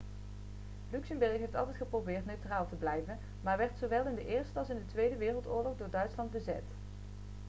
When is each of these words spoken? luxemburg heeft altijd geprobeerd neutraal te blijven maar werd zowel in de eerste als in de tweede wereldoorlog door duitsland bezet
luxemburg 0.89 1.37
heeft 1.37 1.55
altijd 1.55 1.75
geprobeerd 1.77 2.25
neutraal 2.25 2.67
te 2.69 2.75
blijven 2.75 3.17
maar 3.41 3.57
werd 3.57 3.75
zowel 3.79 4.05
in 4.07 4.15
de 4.15 4.25
eerste 4.27 4.59
als 4.59 4.69
in 4.69 4.77
de 4.77 4.85
tweede 4.91 5.15
wereldoorlog 5.15 5.77
door 5.77 5.89
duitsland 5.89 6.31
bezet 6.31 6.63